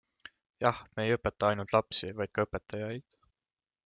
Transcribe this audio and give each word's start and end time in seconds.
Jah, 0.63 0.79
me 0.95 1.03
ei 1.09 1.13
õpeta 1.17 1.49
ainult 1.51 1.75
lapsi, 1.77 2.11
vaid 2.21 2.33
ka 2.39 2.47
õpetajaid. 2.49 3.19